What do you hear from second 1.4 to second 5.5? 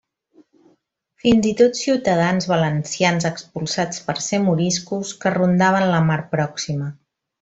i tot ciutadans valencians expulsats per ser moriscos, que